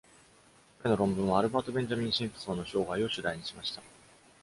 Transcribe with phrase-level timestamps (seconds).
[0.81, 3.83] 彼の論文は、アルバート・ベンジャミン・シンプソンの生涯を主題にしました。